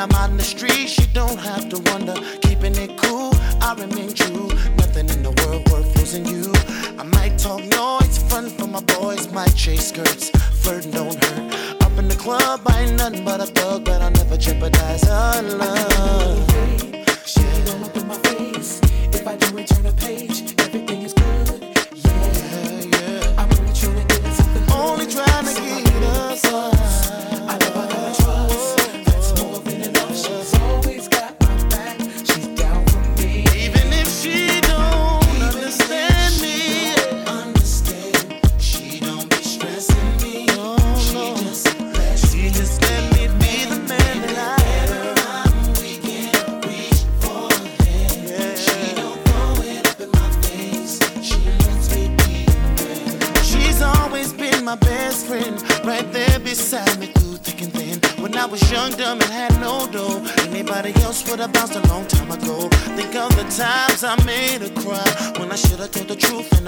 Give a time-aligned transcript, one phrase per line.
[0.00, 2.14] I'm out in the streets, you don't have to wonder.
[2.40, 4.48] Keeping it cool, I remain true.
[4.80, 6.50] Nothing in the world worth losing you.
[6.98, 10.30] I might talk noise, fun for my boys, might chase skirts,
[10.62, 11.82] flirting don't hurt.
[11.82, 15.42] Up in the club, I ain't nothing but a thug, but I never jeopardize her
[15.42, 16.48] love.
[17.26, 18.80] She don't look in my face.
[19.12, 20.54] If I do, turn a page.
[20.60, 21.62] Everything is good.
[21.94, 22.80] Yeah, yeah.
[22.88, 23.34] yeah.
[23.36, 24.72] I'm only trying to get.
[24.72, 25.69] Only trying to get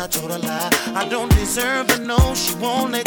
[0.02, 0.70] I told a lie.
[0.96, 3.01] I don't deserve a no, she won't let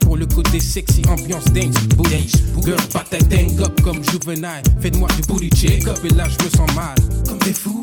[0.00, 2.30] pour le côté sexy, ambiance dance, booty.
[2.64, 4.62] Girl, pas ta dingue up comme juvenile.
[4.80, 6.94] Fais-moi du booty check up et là je me sens mal.
[7.26, 7.77] Comme des fous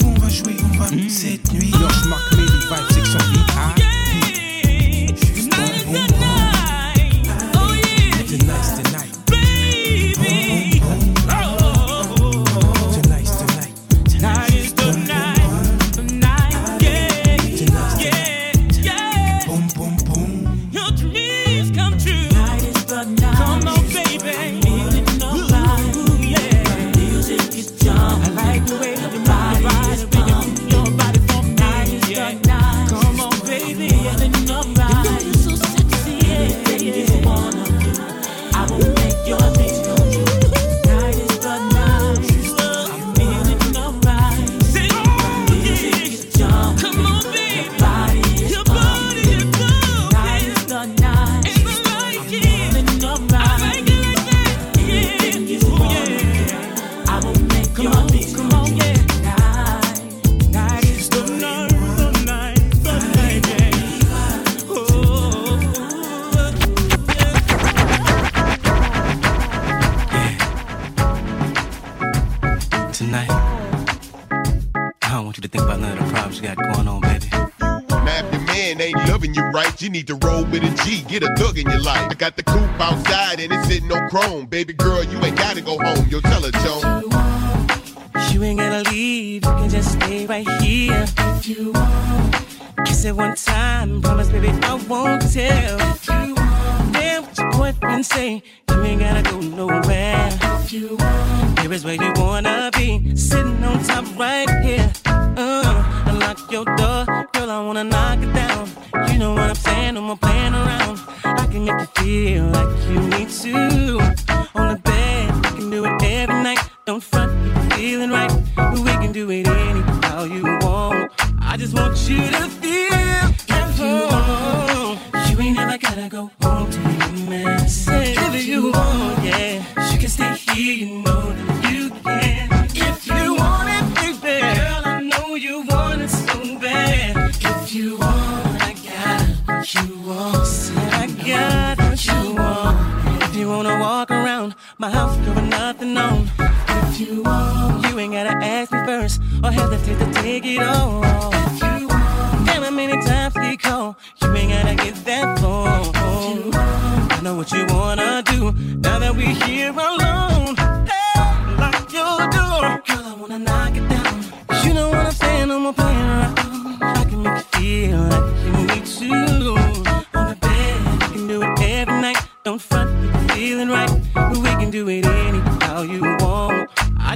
[84.56, 86.08] baby girl, you ain't gotta go home.
[86.08, 86.55] Yo, tell her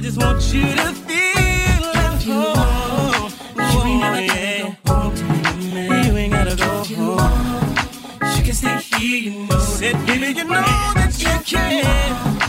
[0.00, 3.30] I just want you to feel if home.
[3.54, 3.74] want.
[3.74, 6.04] You ain't gotta go home.
[6.06, 8.34] You ain't gotta go home.
[8.34, 9.58] You can stay here, you know.
[9.58, 10.62] Said, baby, you know
[10.94, 12.39] that you can.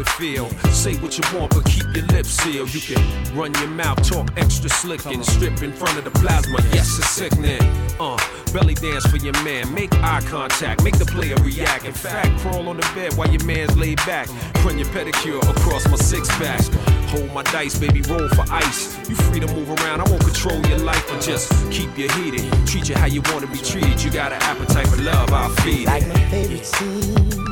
[0.00, 0.48] It feel.
[0.70, 2.72] Say what you want, but keep your lips sealed.
[2.74, 6.58] You can run your mouth, talk extra slick, and strip in front of the plasma.
[6.72, 7.60] Yes, it's sickening.
[7.98, 8.18] Uh,
[8.52, 11.84] belly dance for your man, make eye contact, make the player react.
[11.84, 14.28] In fact, crawl on the bed while your man's laid back.
[14.64, 16.62] Run your pedicure across my six pack.
[17.08, 18.96] Hold my dice, baby, roll for ice.
[19.08, 22.44] You free to move around, I won't control your life, but just keep you heated.
[22.66, 24.02] Treat you how you wanna be treated.
[24.02, 27.48] You got an appetite for love, I'll feed Like my favorite scene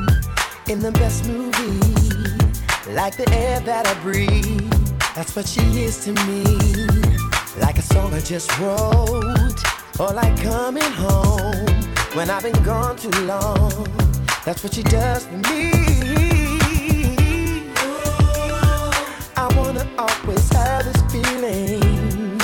[0.69, 1.96] in the best movie.
[2.97, 4.71] Like the air that I breathe.
[5.15, 6.43] That's what she is to me.
[7.61, 9.61] Like a song I just wrote.
[10.01, 11.67] Or like coming home
[12.15, 13.87] when I've been gone too long.
[14.47, 15.73] That's what she does for me.
[19.37, 22.41] I wanna always have this feeling.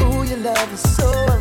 [0.00, 1.39] Ooh, your love is so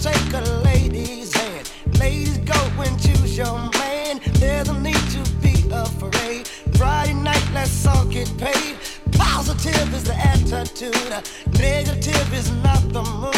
[0.00, 1.70] take a lady's hand.
[1.98, 4.20] Ladies, go and choose your man.
[4.34, 6.48] There's no need to be afraid.
[6.78, 8.76] Friday night, let's all get paid.
[9.12, 10.94] Positive is the attitude,
[11.58, 13.29] negative is not the mood.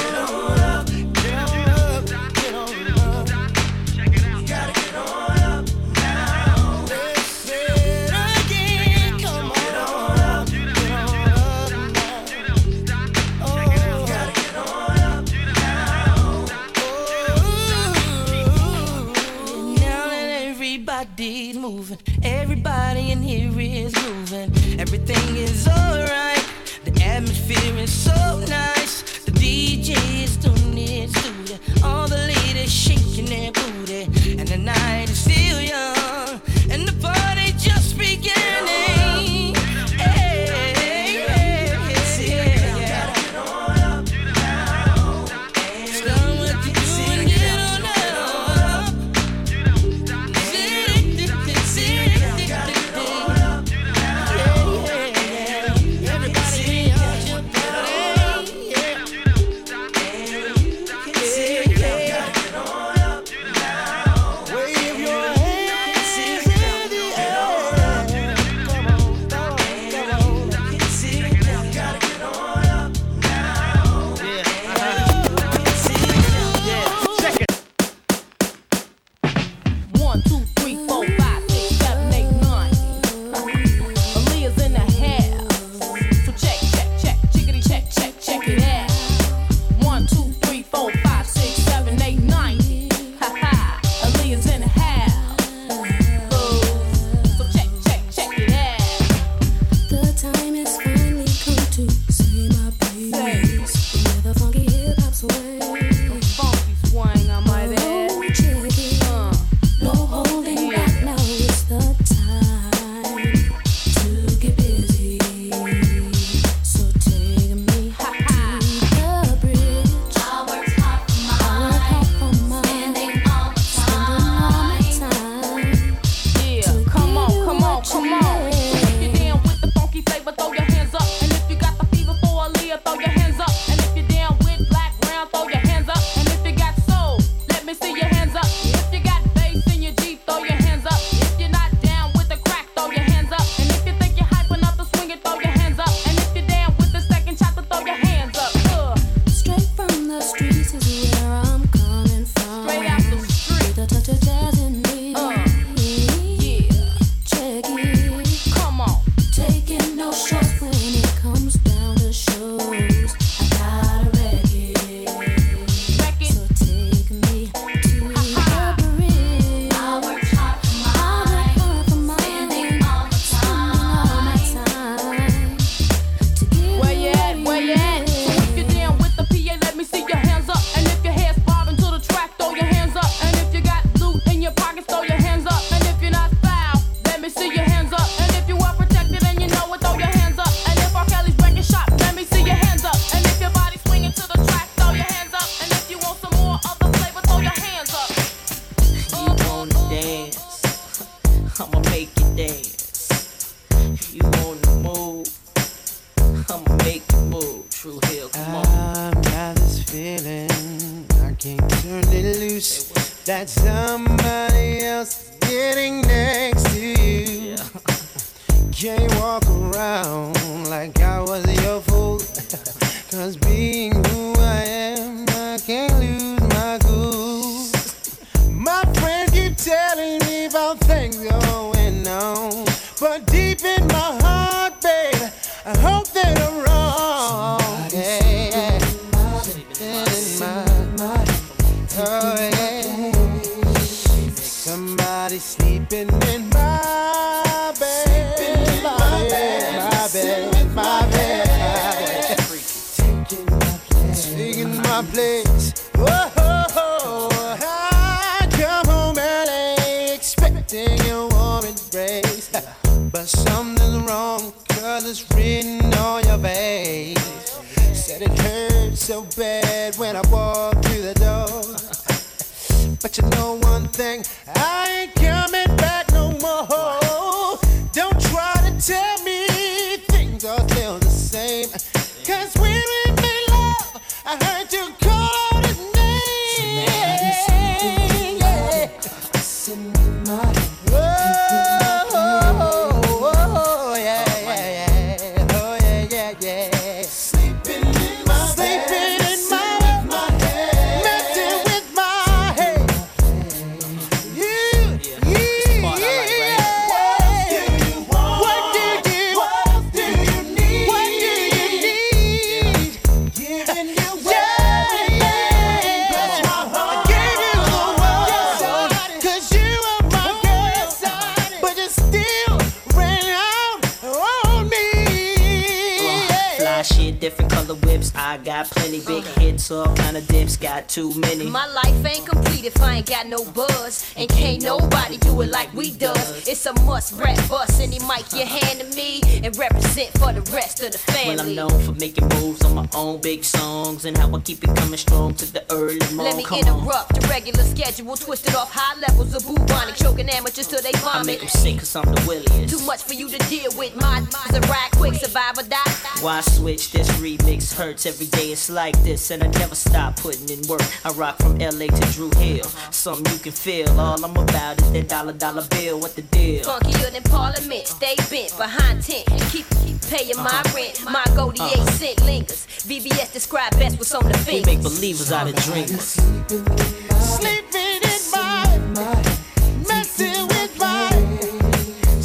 [342.03, 345.47] making moves on my own big songs and how I keep it coming strong to
[345.53, 346.35] the early morning.
[346.35, 347.21] Let me Come interrupt on.
[347.21, 351.41] the regular schedule, twisted off high levels of bubonic, choking amateurs till they I make
[351.41, 352.79] them sick cause I'm the williest.
[352.79, 355.79] Too much for you to deal with, my mind's a ride quick, survive or die.
[356.21, 356.91] Why switch?
[356.93, 360.83] This remix hurts every day, it's like this, and I never stop putting in work.
[361.05, 363.89] I rock from LA to Dru Hill, something you can feel.
[364.01, 366.65] All I'm about is that dollar dollar bill, what the deal?
[366.65, 369.27] Funkier than Parliament, stay bent behind tent.
[369.51, 370.75] Keep, keep paying my uh-huh.
[370.75, 371.83] rent, my goldie uh-huh.
[371.83, 372.67] 8 cent lingers.
[372.89, 374.67] VBS describe best what's on the fence.
[374.67, 376.17] We make believers out of dreamers.
[376.17, 378.65] Sleeping in my.
[378.65, 379.32] Sleeping in my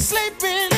[0.07, 0.76] sleeping.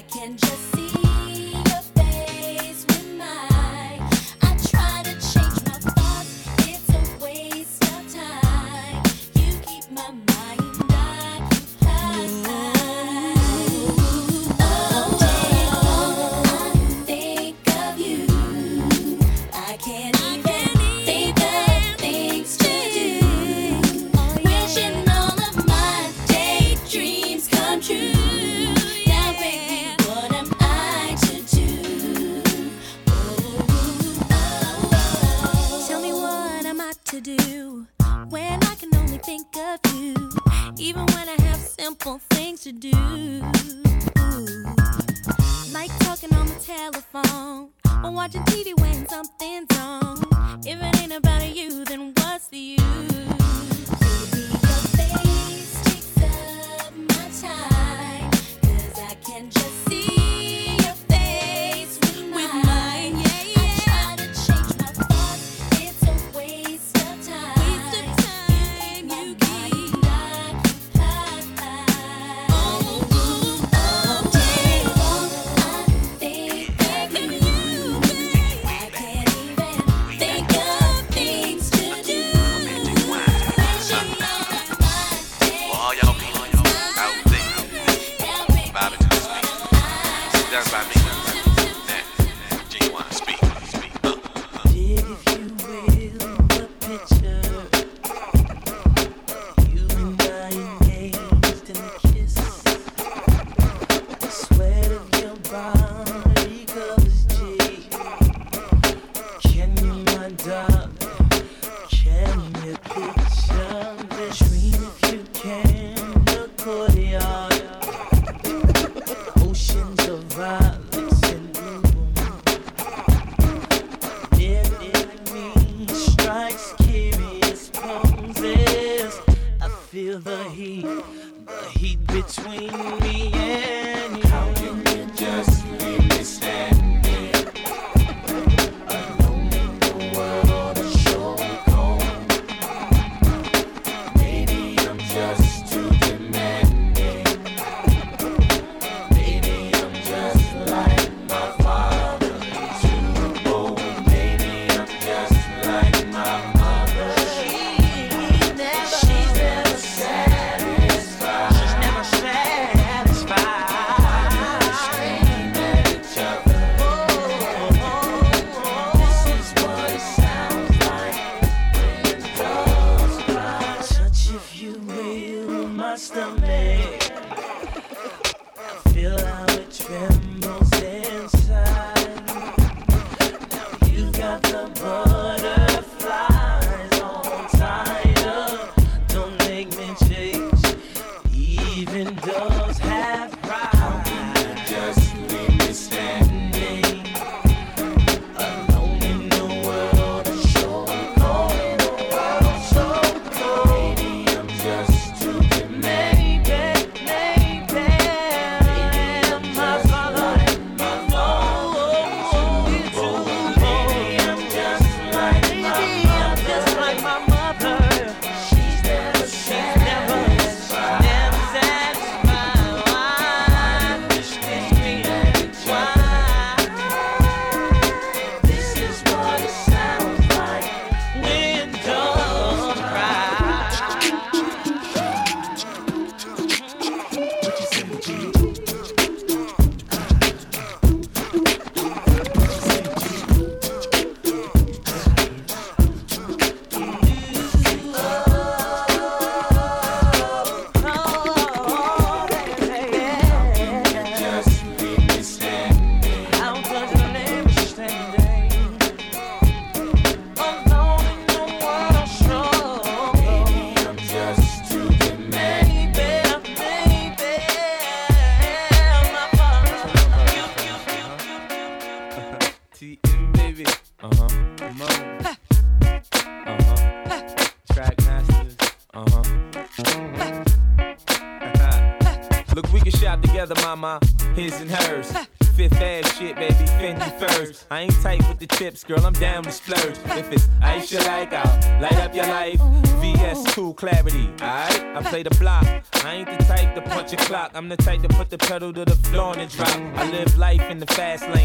[0.00, 0.99] I can just see.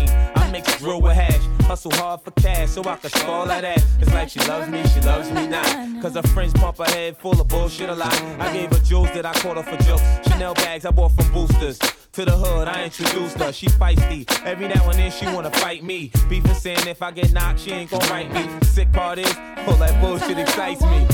[0.09, 1.41] I mix drill with hash.
[1.65, 3.83] Hustle hard for cash so I can spoil that ass.
[3.99, 5.65] It's like she loves me, she loves me not.
[6.01, 8.13] Cause her friends pump her head full of bullshit a lot.
[8.39, 10.03] I gave her jewels that I caught her for jokes.
[10.27, 11.79] Chanel bags I bought from boosters.
[11.79, 13.51] To the hood, I introduced her.
[13.51, 14.25] She feisty.
[14.45, 16.11] Every now and then she wanna fight me.
[16.29, 18.47] Beefing saying if I get knocked, she ain't gon' write me.
[18.67, 19.35] Sick part is,
[19.67, 21.07] all that bullshit excites me.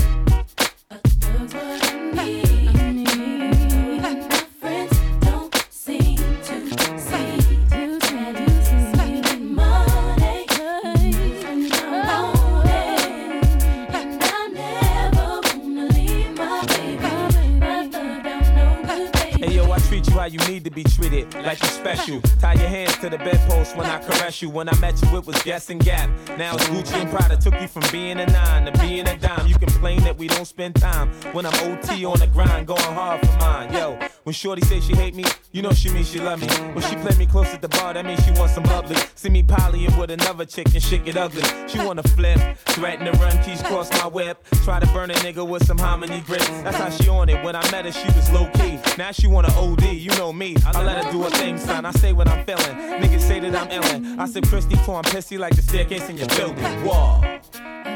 [20.32, 22.20] You need to be treated, like you're special.
[22.40, 24.48] Tie your hands to the bedpost when I caress you.
[24.48, 26.08] When I met you, it was Guess and Gap.
[26.38, 27.36] Now it's Gucci and Prada.
[27.36, 29.46] Took you from being a nine to being a dime.
[29.46, 33.20] You complain that we don't spend time when I'm OT on the grind, going hard
[33.20, 33.72] for mine.
[33.72, 36.46] Yo, when Shorty say she hate me, you know she means she love me.
[36.72, 38.96] When she play me close at the bar, that means she wants some bubbly.
[39.14, 41.42] See me polying with another chick and shit get ugly.
[41.68, 44.42] She wanna flip, threaten to run keys cross my whip.
[44.64, 46.42] Try to burn a nigga with some hominy grip.
[46.64, 47.42] That's how she on it.
[47.44, 48.78] When I met her, she was low key.
[48.96, 50.54] Now she wanna OD, you know me.
[50.66, 51.86] I let her do her thing, son.
[51.86, 52.76] I say what I'm feeling.
[53.00, 54.18] Niggas say that I'm illin'.
[54.18, 56.62] I said, Christy, for I'm pissy like the staircase in your building.
[56.84, 57.91] Whoa.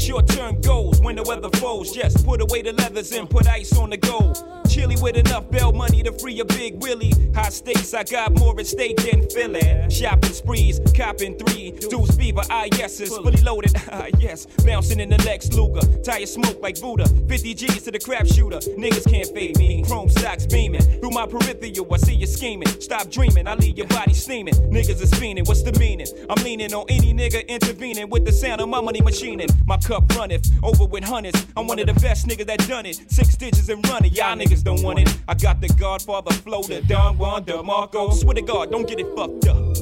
[0.00, 1.90] Yo, I'm making short term goals when the weather falls.
[1.90, 4.38] Just put away the leathers and put ice on the gold.
[4.68, 7.12] chilly with enough bail money to free a big Willie.
[7.34, 9.90] High stakes, I got more at stake than Philly.
[9.90, 11.72] Shopping sprees, copping three.
[11.72, 14.46] Deuce fever, ah yeses, fully loaded, ah yes.
[14.64, 17.06] Bouncing in the Lex Luger, tire smoke like Buddha.
[17.28, 18.58] 50 G's to the crap shooter.
[18.78, 19.82] Niggas can't fade me.
[19.82, 20.82] Chrome stocks beaming.
[21.00, 22.68] Through my peripheral, I see you scheming.
[22.80, 24.54] Stop dreaming, I leave your body steaming.
[24.54, 26.06] Niggas is fiending, what's the meaning?
[26.28, 29.48] I'm leaning on any nigga intervening with the sound of my money machining.
[29.66, 31.46] My cup runneth over with hundreds.
[31.56, 32.96] I'm one of the best niggas that done it.
[33.10, 35.18] Six digits and running, y'all niggas don't want it.
[35.28, 38.10] I got the Godfather flow, the Don Juan, the Marco.
[38.10, 39.74] Swear to God, don't get it fucked up.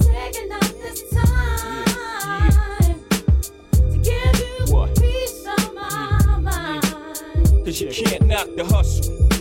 [0.00, 1.84] Taking up this time
[3.90, 6.80] to give you peace of my.
[7.34, 7.64] Mm.
[7.64, 9.33] Cause you can't knock the hustle.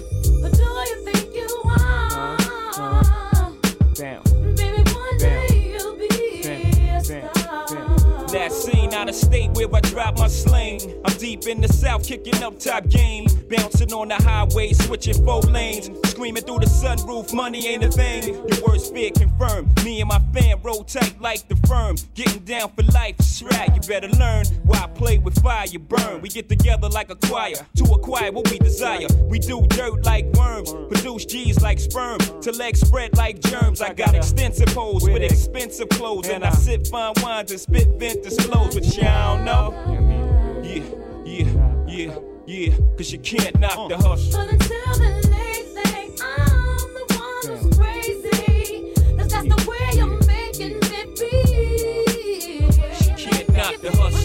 [9.04, 10.80] Out of state where I drop my sling.
[11.24, 13.26] Deep in the south, kicking up top game.
[13.50, 15.90] Bouncing on the highway, switching four lanes.
[16.10, 18.34] Screaming through the sunroof, money ain't a thing.
[18.34, 19.72] Your worst fear confirmed.
[19.86, 21.96] Me and my fam roll tight like the firm.
[22.14, 23.74] Getting down for life, shrag.
[23.74, 26.20] You better learn why I play with fire, you burn.
[26.20, 29.08] We get together like a choir to acquire what we desire.
[29.22, 32.20] We do dirt like worms, produce G's like sperm.
[32.42, 33.80] To legs spread like germs.
[33.80, 36.28] I got extensive hoes with expensive clothes.
[36.28, 40.13] And I sip fine wines and spit vent disclose, but y'all know.
[41.94, 42.16] Yeah, yeah,
[42.48, 42.78] yeah, yeah.
[42.98, 44.02] Cause you can't knock the uh.
[44.02, 44.32] hustle.
[44.46, 48.94] But until then, they think I'm the one who's crazy.
[49.16, 52.72] 'Cause that's the way you're making me feel.
[53.16, 54.23] Can't knock the hustle.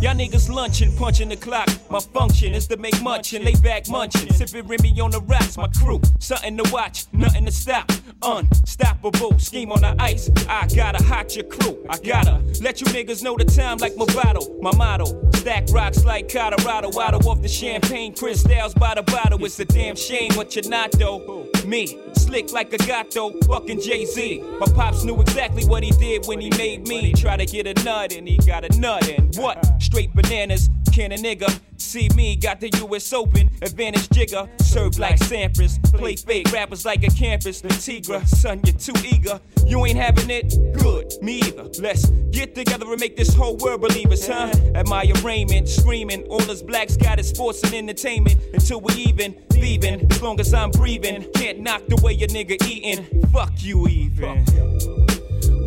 [0.00, 1.68] Y'all niggas lunching, punching the clock.
[1.90, 4.32] My function is to make munch and lay back munching.
[4.32, 6.00] Sipping Remy on the rocks, my crew.
[6.18, 7.90] Something to watch, nothing to stop.
[8.22, 10.30] Unstoppable, scheme on the ice.
[10.48, 11.84] I gotta hot your crew.
[11.88, 14.58] I gotta let you niggas know the time like my bottle.
[14.60, 15.06] My motto,
[15.48, 16.88] stack rocks like Colorado.
[17.00, 19.42] Out off the champagne, crystals by the bottle.
[19.44, 21.48] It's a damn shame what you're not though.
[21.64, 24.42] Me, slick like a gato, fucking Jay Z.
[24.60, 27.14] My pops knew exactly what he did when he made me.
[27.14, 29.64] Try to get a nut and he got a nut and what?
[29.80, 31.48] Straight bananas, can a nigga
[31.80, 32.36] see me?
[32.36, 35.82] Got the US Open, advantage Jigga, served like Sampras.
[35.94, 37.62] Play fake rappers like a campus.
[37.62, 39.40] Tigra, son, you're too eager.
[39.66, 40.54] You ain't having it?
[40.78, 41.68] Good, me either.
[41.80, 44.52] Let's get together and make this whole world believers, huh?
[44.74, 46.24] At my arraignment, screaming.
[46.24, 50.10] All us blacks got is sports and entertainment until we even leaving.
[50.10, 53.04] As long as I'm breathing, can't knock the way your nigga eating.
[53.32, 54.44] Fuck you, even.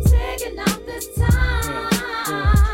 [0.04, 2.71] Taking out this time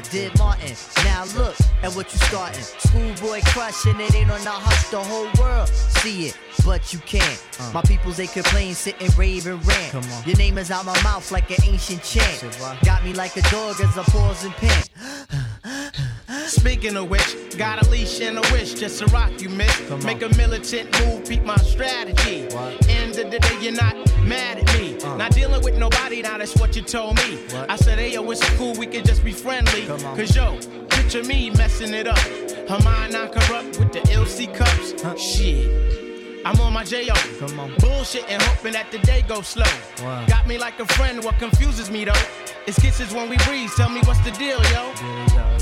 [0.00, 0.74] did Martin.
[1.04, 2.62] Now look at what you starting.
[2.62, 5.68] Schoolboy crushing it ain't on the hush, the whole world
[6.02, 7.40] see it, but you can't.
[7.60, 7.70] Uh.
[7.72, 10.26] My peoples they complain, sit and rave and rant.
[10.26, 12.58] Your name is out my mouth like an ancient chant.
[12.84, 14.90] Got me like a dog as I pause and pant.
[16.46, 19.90] Speaking of which, got a leash and a wish just to rock you, miss.
[20.04, 22.48] Make a militant move, beat my strategy.
[23.12, 23.94] End of the day, you're not
[24.24, 24.96] mad at me.
[25.18, 27.38] Not dealing with nobody, now that's what you told me.
[27.68, 29.84] I said, hey, yo, it's cool, we could just be friendly.
[29.86, 30.58] Cause yo,
[30.88, 32.16] picture me messing it up.
[32.16, 35.02] Her mind not corrupt with the LC cups.
[35.02, 35.14] Huh?
[35.16, 36.46] Shit.
[36.46, 37.14] I'm on my J.O.
[37.80, 39.66] Bullshit and hoping that the day goes slow.
[39.98, 42.14] Got me like a friend, what confuses me though?
[42.66, 45.61] It's kisses when we breathe, tell me what's the deal, yo?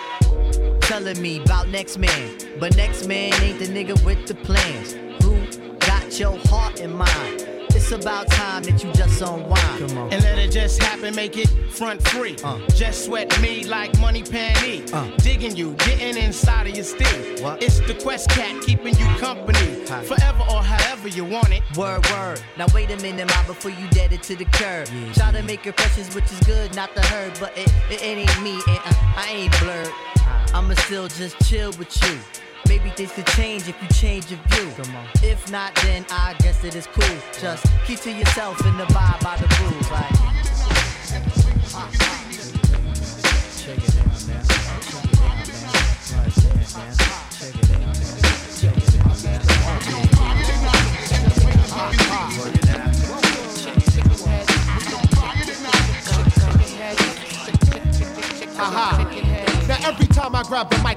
[0.91, 4.91] Telling me about next man, but next man ain't the nigga with the plans.
[5.23, 5.37] Who
[5.87, 7.47] got your heart in mind?
[7.73, 9.87] It's about time that you just unwind.
[9.87, 10.11] Come on.
[10.11, 12.35] And let it just happen, make it front free.
[12.75, 14.85] Just sweat me like money panty.
[15.23, 17.07] Digging you, getting inside of your steel.
[17.61, 19.85] It's the Quest Cat keeping you company.
[19.85, 21.63] Forever or however you want it.
[21.77, 22.41] Word, word.
[22.57, 24.89] Now wait a minute, ma, before you dead it to the curb.
[25.13, 28.43] Try to make impressions, which is good, not the herd, but it, it, it ain't
[28.43, 29.93] me, and uh, I ain't blurred.
[30.53, 32.19] I'ma still just chill with you.
[32.67, 34.71] Maybe things could change if you change your view.
[35.23, 37.17] If not, then I guess it is cool.
[37.39, 39.91] Just keep to yourself and abide by the rules.
[39.91, 40.11] Like.
[41.09, 42.30] Check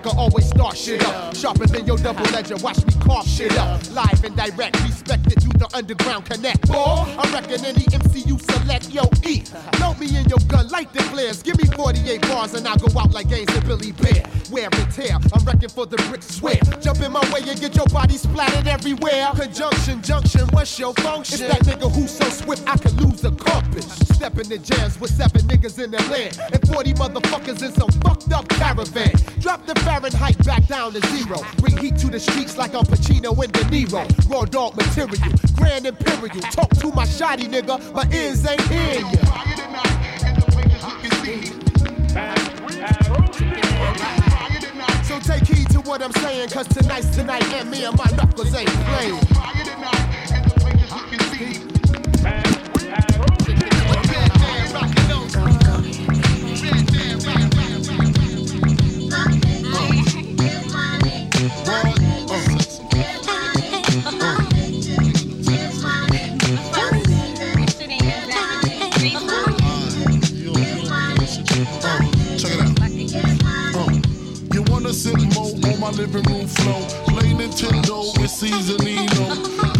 [0.06, 1.34] I always start shit up.
[1.34, 3.80] Sharper than your double ledger, watch me carve shit up.
[3.90, 5.13] Live and direct, respected
[5.54, 6.66] through the underground connect.
[6.68, 9.44] Boy, I reckon any MC you select, yo, E.
[9.80, 11.42] Load me in your gun, light the flares.
[11.42, 14.22] Give me 48 bars and I'll go out like Gaines and Billy Bear.
[14.50, 16.58] Wear and tear, I'm wrecking for the brick swear.
[16.80, 19.30] Jump in my way and get your body splattered everywhere.
[19.34, 21.40] Conjunction, junction, what's your function?
[21.40, 23.86] It's that nigga who's so swift I could lose the compass.
[24.14, 26.38] Stepping in jams with seven niggas in the land.
[26.52, 29.12] And 40 motherfuckers in some fucked up caravan.
[29.40, 31.38] Drop the Fahrenheit back down to zero.
[31.58, 34.04] Bring heat to the streets like I'm Pacino and De Niro.
[34.30, 36.40] Raw dog material, grand imperial.
[36.52, 39.20] Talk to my shoddy nigga, my ears ain't hearing ya.
[45.02, 48.54] So take heed to what I'm saying, cause tonight's tonight and me and my knuckles
[48.54, 49.20] ain't playing.
[76.06, 76.80] Living room floor?
[77.08, 79.26] Play Nintendo with Seasonino.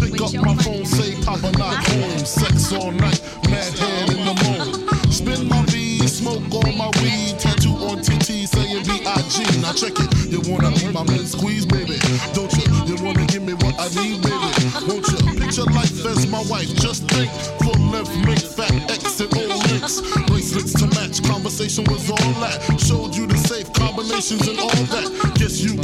[0.01, 2.19] Pick up my phone, say Papa not home.
[2.19, 5.11] Sex all night, mad head in the moon.
[5.11, 7.37] Spin my V, smoke all my weed.
[7.39, 9.61] Tattoo on TT saying B.I.G.
[9.61, 10.31] Now check it.
[10.31, 11.97] You wanna be my man squeeze, baby?
[12.33, 12.65] Don't you?
[12.89, 14.49] You wanna give me what I need, baby?
[14.87, 15.19] Won't you?
[15.39, 16.73] Picture life as my wife.
[16.81, 17.29] Just think.
[17.61, 20.01] Full left, make fat X and O links.
[20.27, 21.21] Bracelets to match.
[21.23, 22.59] Conversation was all that.
[22.79, 25.35] Showed you the safe combinations and all that.
[25.35, 25.74] Guess you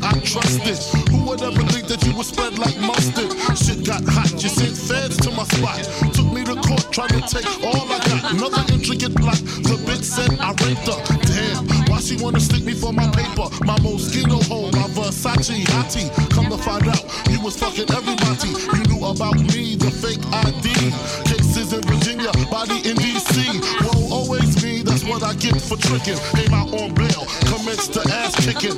[0.00, 0.78] one I trusted.
[1.10, 3.30] Who would ever think that you would spread like mustard?
[3.56, 4.32] Shit got hot.
[4.32, 5.82] You sent feds to my spot.
[6.14, 8.32] Took me to court, tried to take all I got.
[8.32, 9.38] Another intricate plot.
[9.62, 11.00] The bitch said I raped her.
[11.28, 11.66] Damn.
[11.88, 13.48] Why she wanna stick me for my paper?
[13.64, 16.08] My Moschino hole, my Versace hottie.
[16.30, 18.50] Come to find out, you was fucking everybody.
[18.76, 20.72] You knew about me, the fake ID.
[21.28, 23.60] Cases in Virginia, body in DC.
[23.84, 26.18] Whoa, always me, that's what I get for tricking.
[26.32, 28.76] Came out on bail, commenced to ass kicking.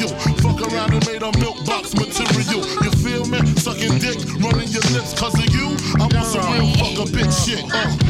[0.00, 0.36] Imperial.
[0.38, 2.66] Fuck around and made a milk box material.
[2.82, 3.44] You feel me?
[3.56, 5.76] Sucking dick, running your lips cause of you.
[5.94, 7.64] I'm on some real fuck a bitch shit.
[7.72, 8.07] Uh.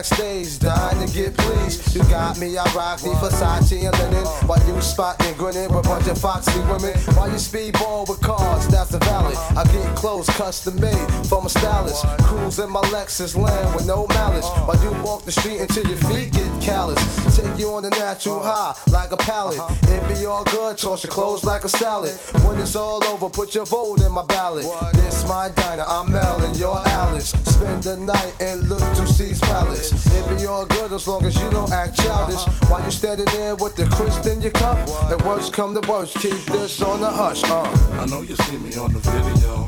[0.00, 1.94] Backstage, dying to get pleased.
[1.94, 4.24] You got me, I rock the Versace and linen.
[4.48, 6.96] While you spotting, grinning with a bunch of foxy women.
[7.16, 9.36] While you speedball with cars, that's the valid.
[9.36, 12.06] I get clothes custom made from a stylist.
[12.22, 14.48] Cruise in my Lexus land with no malice.
[14.64, 17.00] While you walk the street until your feet get callous.
[17.36, 19.60] Take you on the natural high like a pallet.
[19.82, 22.12] It be all good, toss your clothes like a salad.
[22.46, 24.64] When it's all over, put your vote in my ballot.
[24.94, 27.30] This my diner, I'm Mel and you're Alice.
[27.44, 29.89] Spend the night and look to C's palace.
[29.92, 32.42] It be all good as long as you don't act childish.
[32.68, 34.78] While you standing there with the crisp in your cup.
[35.08, 37.42] The worst come to worst, keep this on the hush.
[37.44, 37.62] Uh.
[38.00, 39.64] I know you see me on the video.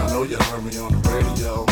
[0.00, 1.66] I know you heard me on the radio.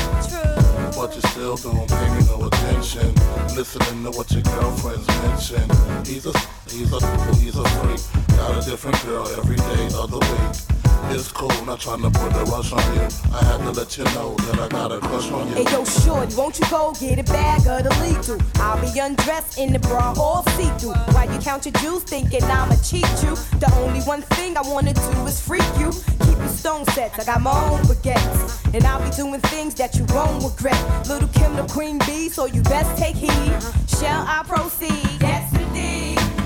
[0.95, 3.15] But you still don't pay me no attention.
[3.57, 5.63] Listening to what your girlfriends mention.
[6.05, 6.33] He's a,
[6.69, 8.01] he's a, he's a freak.
[8.37, 10.72] Got a different girl every day of the week.
[11.11, 13.09] It's cool, not trying to put a rush on you.
[13.34, 15.55] I had to let you know that I got a crush on you.
[15.55, 18.38] Hey yo, shorty, won't you go get a bag of the lethal?
[18.57, 20.94] I'll be undressed in the bra all see-through.
[21.14, 23.34] While you count your juice, thinking I'ma cheat you.
[23.59, 25.90] The only one thing I wanna do is freak you.
[26.24, 28.74] Keep your stone sets, I got my own baguettes.
[28.74, 30.80] And I'll be doing things that you won't regret.
[31.09, 33.53] Lil' Kim the queen bee, so you best take heed.
[33.98, 35.20] Shall I proceed?
[35.20, 35.41] Yes.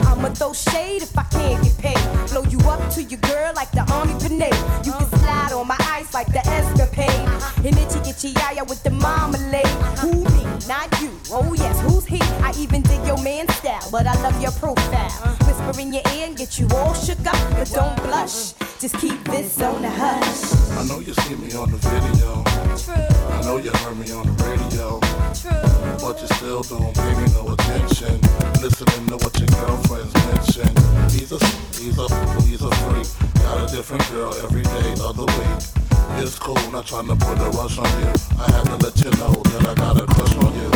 [0.07, 2.31] I'ma throw shade if I can't get paid.
[2.31, 4.55] Blow you up to your girl like the army grenade.
[4.85, 7.29] You can slide on my ice like the escapade.
[7.67, 9.67] And itchy itchy yaya with the marmalade.
[10.01, 10.45] Who me?
[10.69, 11.11] Not you.
[11.31, 12.21] Oh yes, who's he?
[12.43, 15.11] I even dig your man style, but I love your profile.
[15.47, 18.53] Whisper in your ear and get you all shook up, but don't blush.
[18.79, 20.53] Just keep this on the hush.
[20.77, 22.45] I know you see me on the video.
[22.77, 23.17] True.
[23.33, 25.01] I know you heard me on the radio.
[25.33, 25.77] True.
[26.01, 28.21] But you still don't pay me no attention.
[28.61, 29.49] Listening to what your
[29.97, 30.69] girlfriends mention.
[31.11, 31.39] He's a,
[31.79, 32.09] he's a,
[32.43, 33.07] he's a freak.
[33.43, 36.23] Got a different girl every day of the week.
[36.23, 38.13] It's cool, not trying to put a rush on you.
[38.39, 40.69] I had to let you know that I got a crush on you.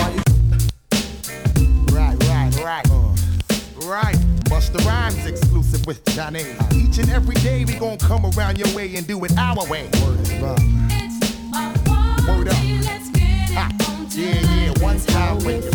[1.94, 2.86] Right, right, right.
[3.84, 4.16] Right.
[4.44, 6.44] Busta Rhymes exclusive with Zhane.
[6.72, 9.88] Each and every day we gon' come around your way and do it our way.
[12.28, 12.56] Word up.
[13.52, 13.68] Ha.
[14.10, 15.69] Yeah, yeah, one time with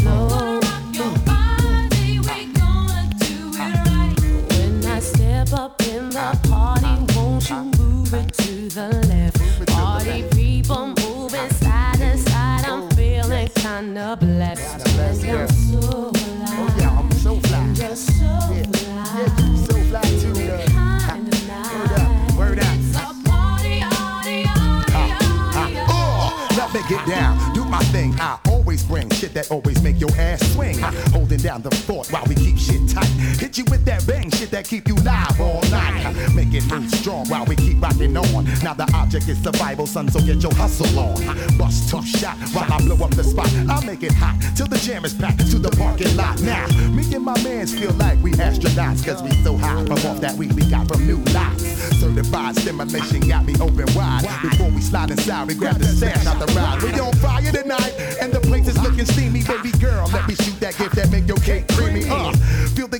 [38.13, 38.45] on.
[38.63, 41.15] Now the object is survival, son, so get your hustle on.
[41.57, 43.49] Bust two shot while I blow up the spot.
[43.69, 46.41] I'll make it hot till the jam is packed to the parking lot.
[46.41, 50.19] Now, me and my mans feel like we astronauts, cause we so high from off
[50.21, 51.63] that weed we got from new lots.
[51.99, 54.23] Certified stimulation got me open wide.
[54.41, 56.81] Before we slide inside, we grab the stash out the ride.
[56.83, 59.43] We on fire tonight, and the place is looking steamy.
[59.43, 62.05] Baby girl, let me shoot that gift that make your cake creamy.
[62.09, 62.31] Uh,
[62.75, 62.97] feel the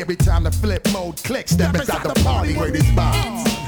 [0.00, 1.52] every time the flip mode clicks.
[1.52, 3.59] Step inside the party where this vibes.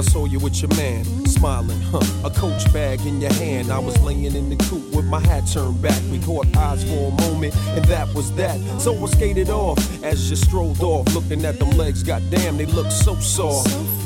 [0.00, 2.00] I saw you with your man, smiling, huh?
[2.24, 3.70] A coach bag in your hand.
[3.70, 6.00] I was laying in the coop with my hat turned back.
[6.10, 8.58] We caught eyes for a moment, and that was that.
[8.80, 12.02] So I skated off as you strolled off, looking at them legs.
[12.02, 13.68] Goddamn, they look so soft.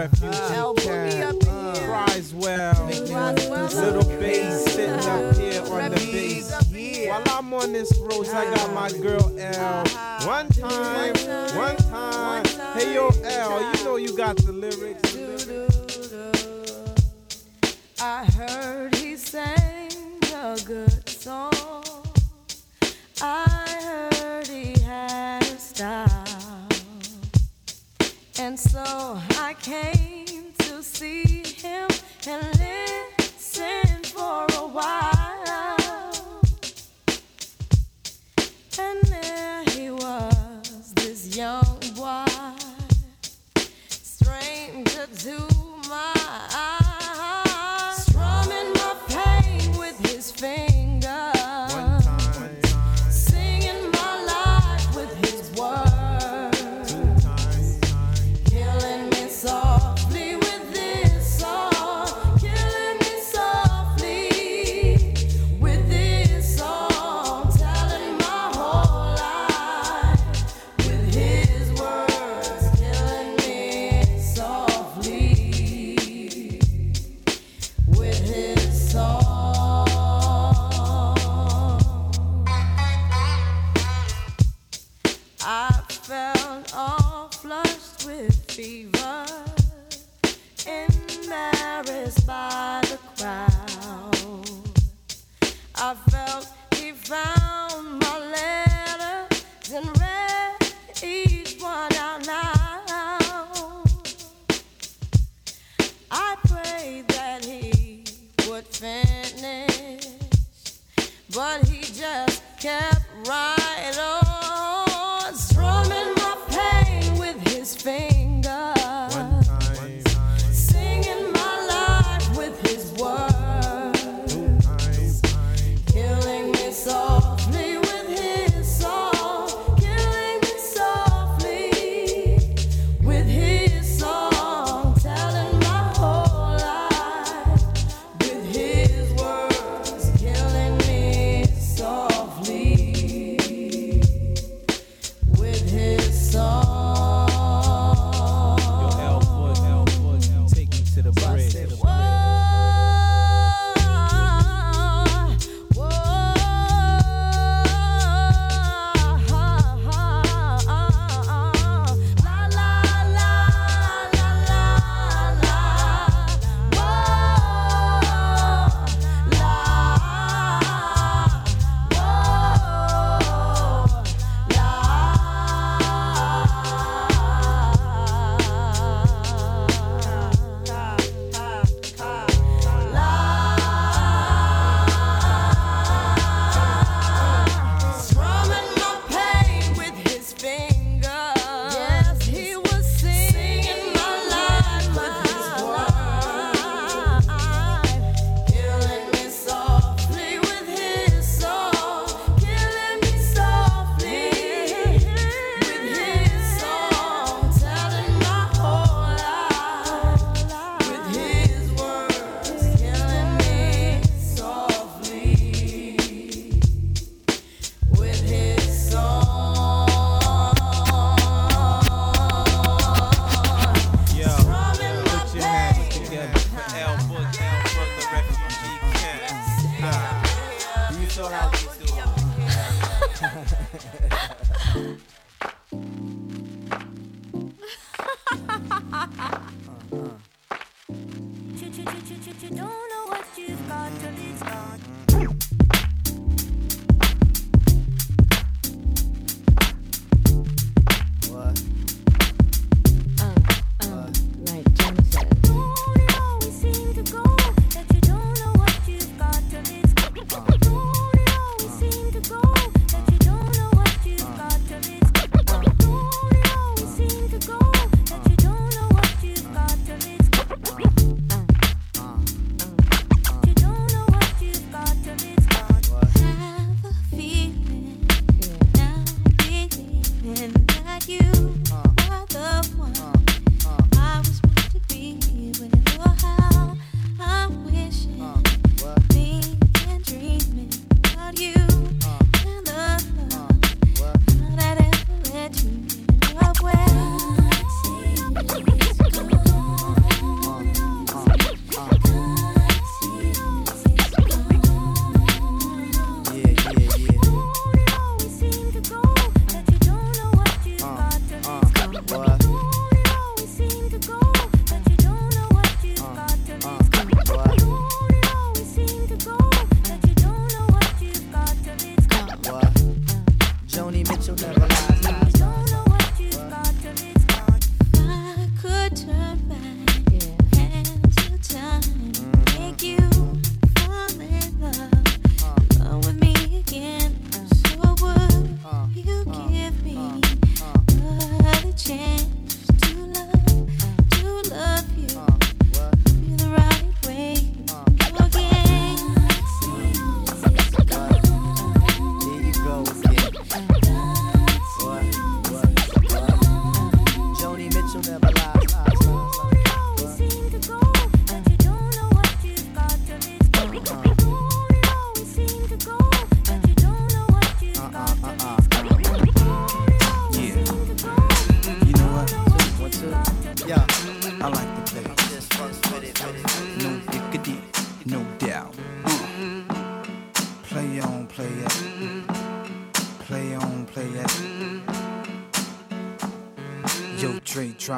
[0.00, 0.39] Refugee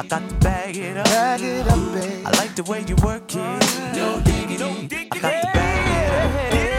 [0.00, 1.04] I got to bag it up.
[1.04, 2.26] Bag it up, babe.
[2.26, 5.08] I like the way you work it, no diggity.
[5.12, 6.69] I got to bag it up.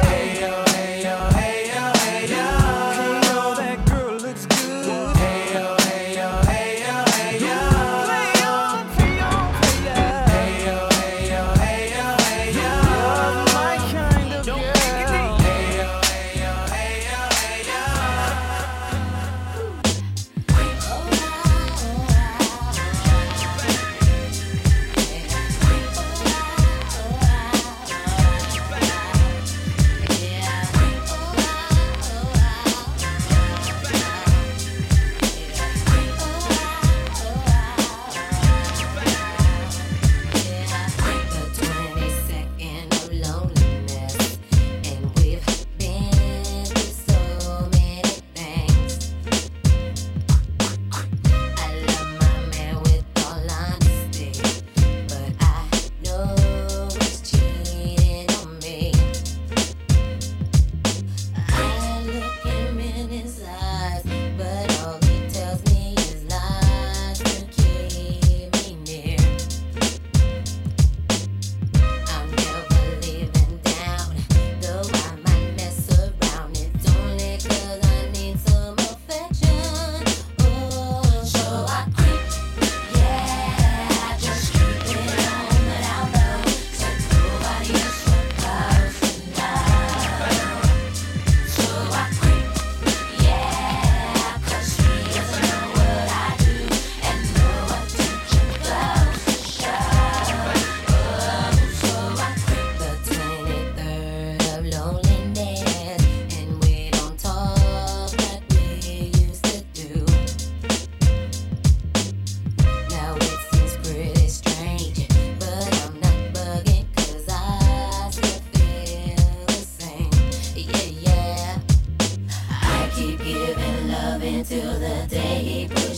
[124.41, 125.90] until the day breaks.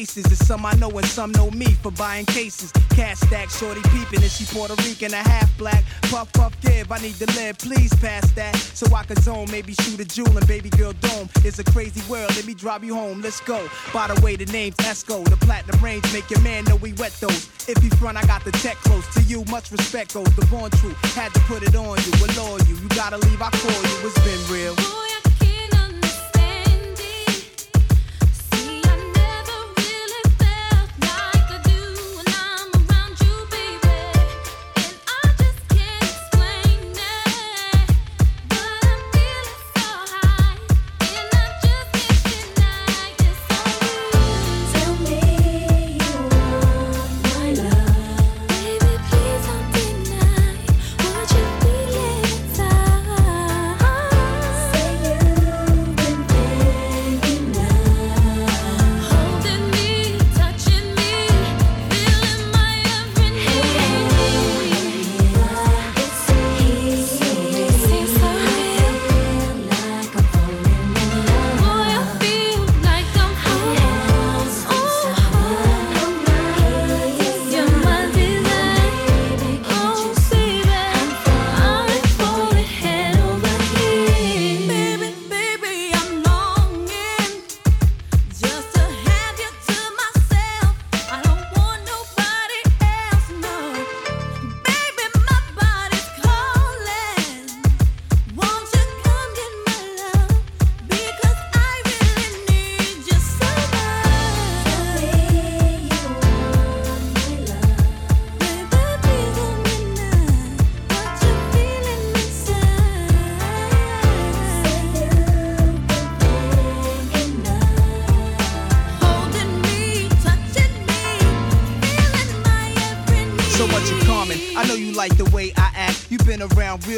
[0.00, 0.24] Faces.
[0.24, 2.72] There's some I know and some know me for buying cases.
[2.90, 4.22] Cash stack, shorty peeping.
[4.22, 5.84] and she Puerto Rican, a half black?
[6.10, 6.90] Puff, puff, give.
[6.90, 8.56] I need to live, please pass that.
[8.56, 11.28] So I can zone, maybe shoot a jewel and baby girl dome.
[11.44, 13.20] It's a crazy world, let me drive you home.
[13.20, 13.68] Let's go.
[13.92, 15.24] By the way, the name's Esco.
[15.28, 17.48] The platinum range make your man know we wet those.
[17.68, 19.44] If you front, I got the tech close to you.
[19.50, 20.30] Much respect goes.
[20.36, 20.94] The born true.
[21.14, 22.74] Had to put it on you, allure you.
[22.76, 24.08] You gotta leave, I call you.
[24.08, 25.09] It's been real.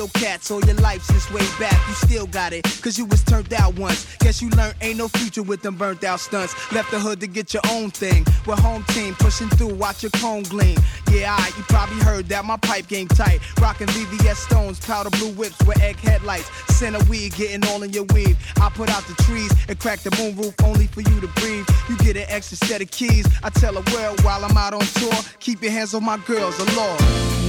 [0.03, 1.79] Real cats all your life since way back.
[1.89, 4.17] You still got it, cause you was turned out once.
[4.19, 6.55] Guess you learned ain't no future with them burnt out stunts.
[6.73, 8.25] Left the hood to get your own thing.
[8.47, 10.77] With home team pushing through, watch your cone gleam.
[11.13, 13.41] Yeah, I, you probably heard that my pipe game tight.
[13.61, 16.51] Rockin' VVS stones, powder blue whips with egg headlights.
[16.75, 18.37] Center weed, getting all in your weave.
[18.61, 21.67] I put out the trees and crack the moon roof only for you to breathe.
[21.89, 23.27] You get an extra set of keys.
[23.45, 26.59] I tell the world while I'm out on tour, keep your hands on my girls,
[26.59, 27.42] a Lord.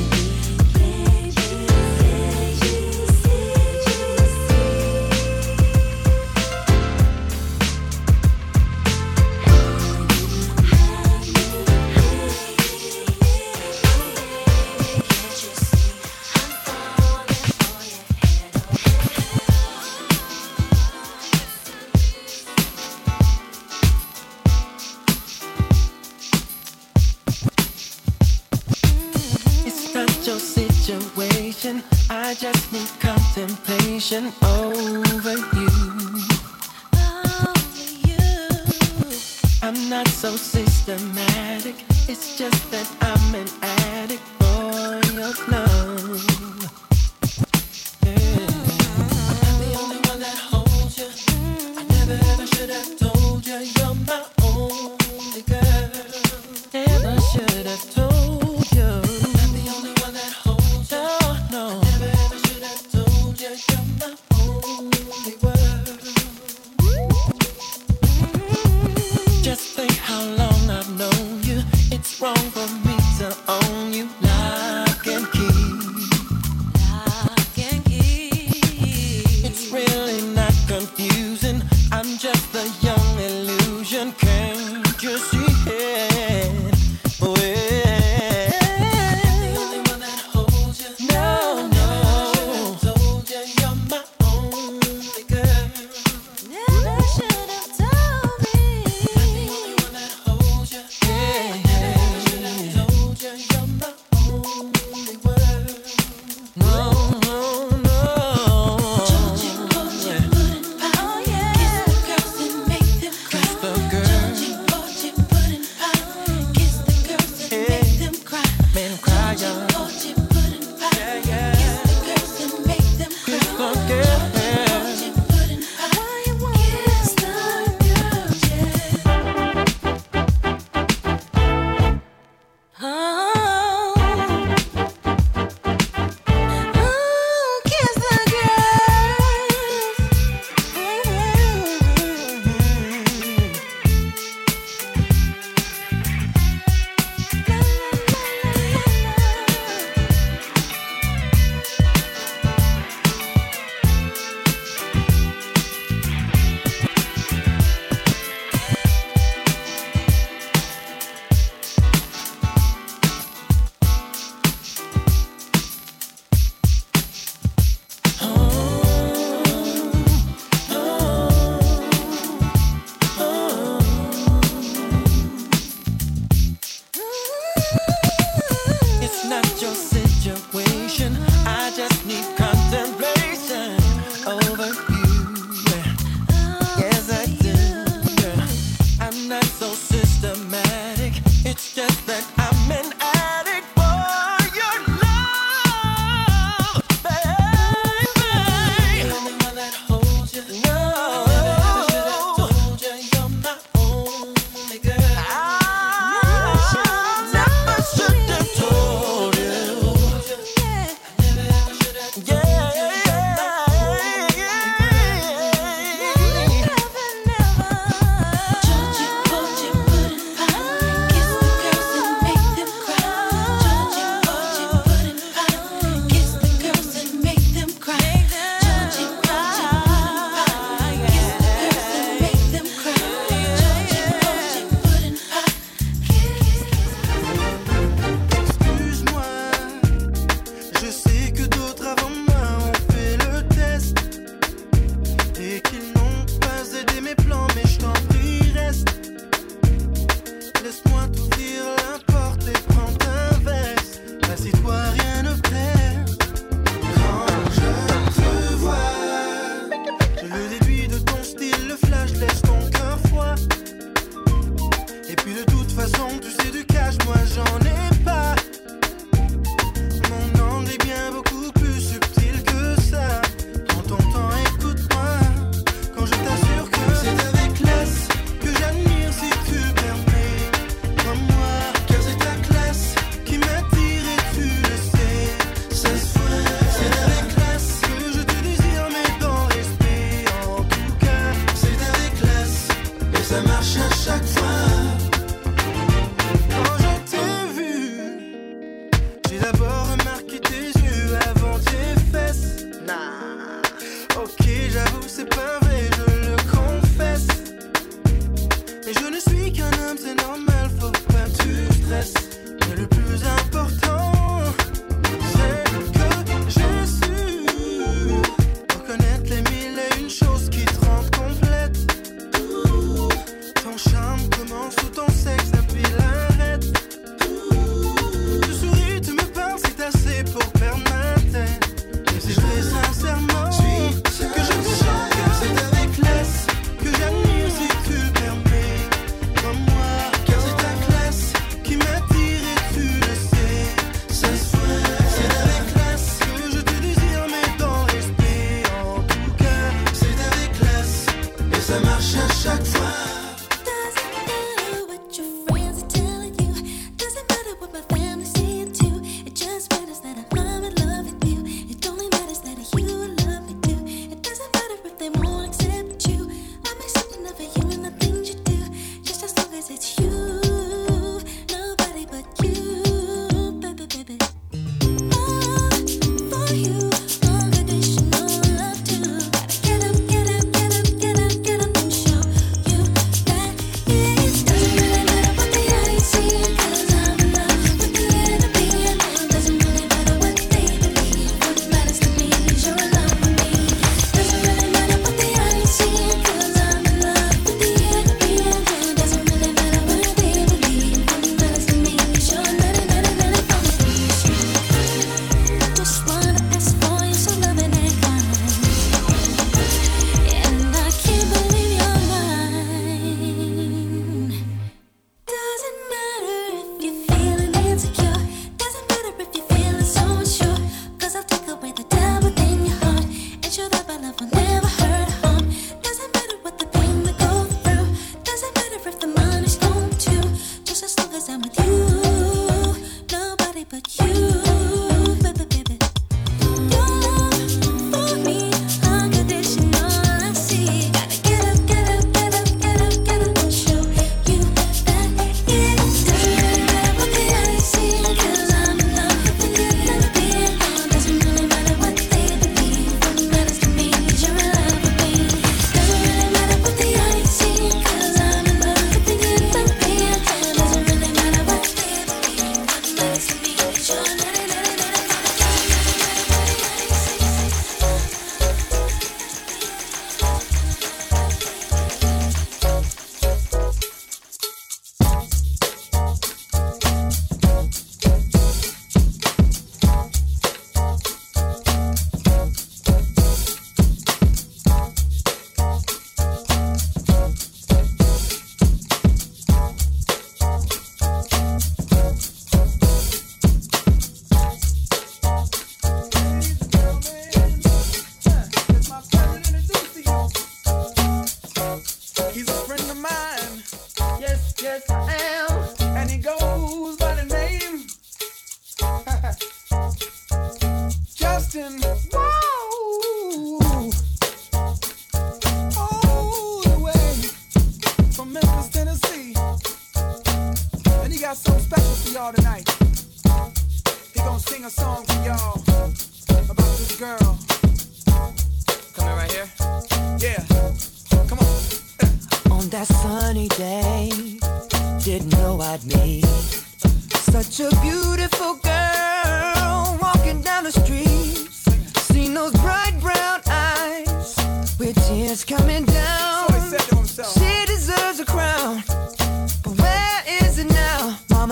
[32.34, 35.70] I just need contemplation over you.
[39.62, 41.76] I'm not so systematic.
[42.10, 42.63] It's just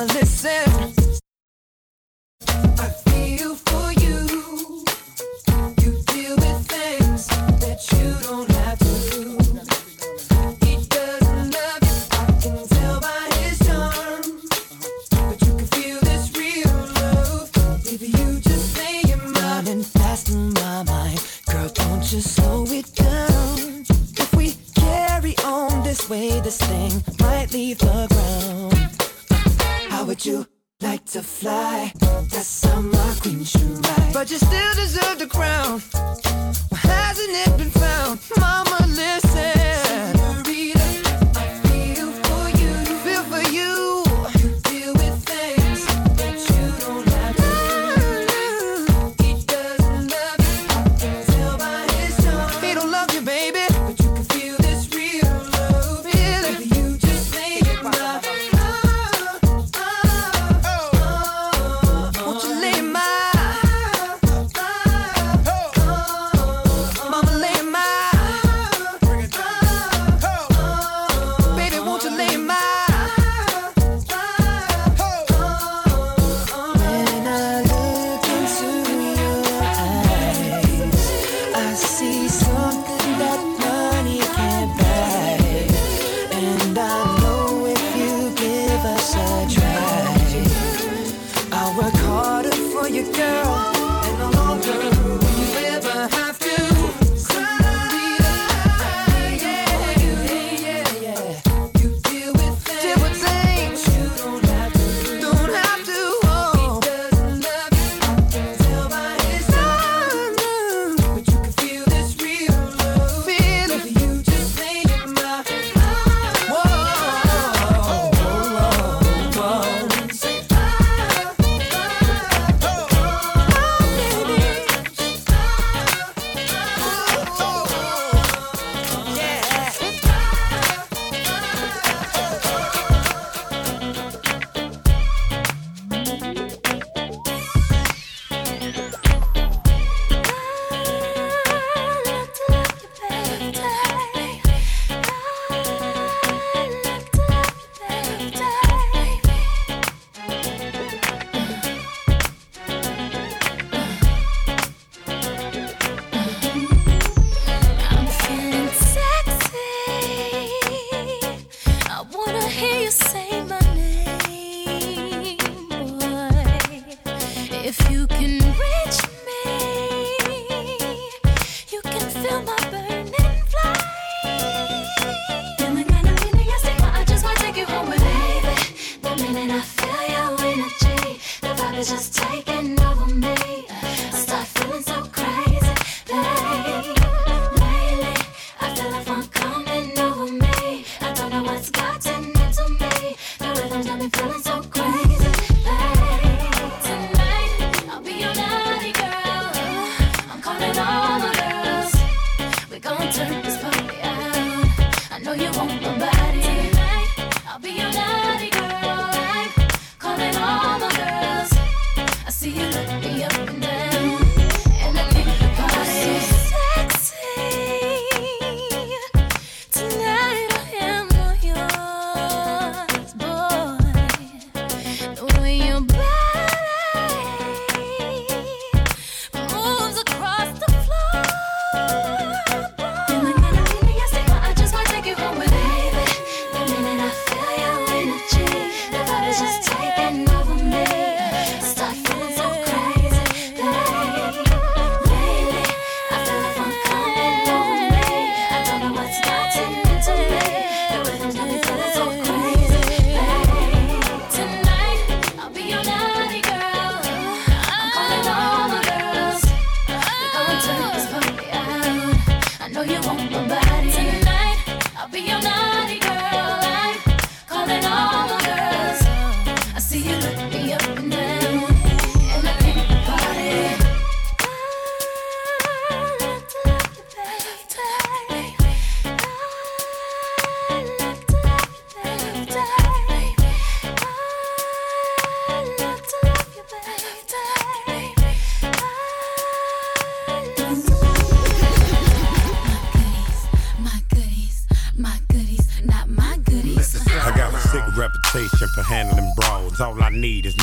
[0.01, 1.00] Mama, listen.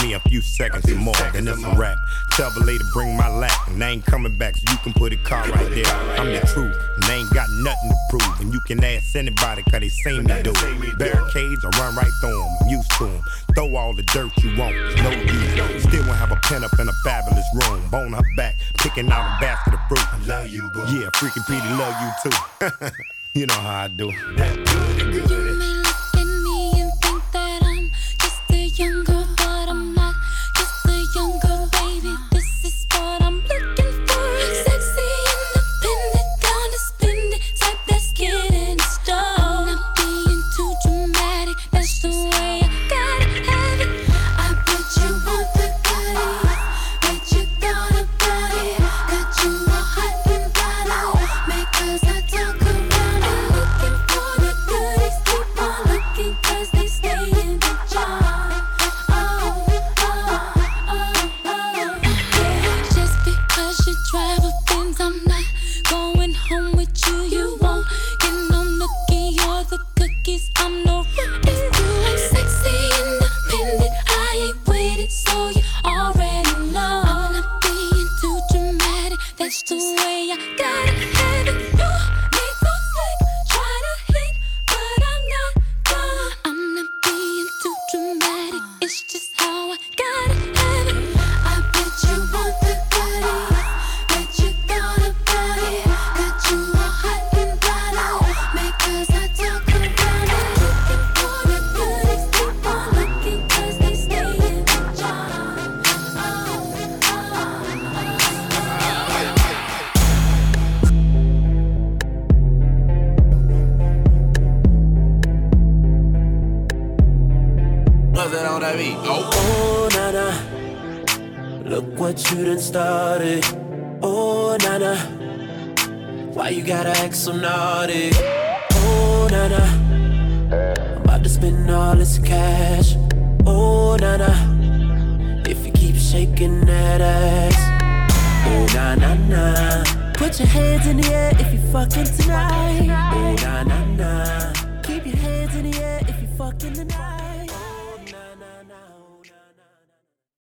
[0.09, 1.98] me a few seconds or more, then it's a wrap.
[2.32, 5.12] Tell the lady bring my lap, and I ain't coming back, so you can put
[5.12, 5.86] a car right there.
[6.18, 8.40] I'm the truth, and I ain't got nothing to prove.
[8.40, 10.98] And you can ask anybody, cause they seen me do it.
[10.98, 13.22] Barricades, I run right through them, I'm used to them.
[13.55, 15.82] Throw all the dirt you want, no use.
[15.82, 17.89] Still won't have a pen up in a fabulous room.
[17.90, 20.12] Bone her back, picking out a basket of fruit.
[20.12, 20.80] I love you, boo.
[20.89, 22.89] Yeah, freaking Petey love you too.
[23.40, 24.10] you know how I do.
[24.36, 25.38] That good, good.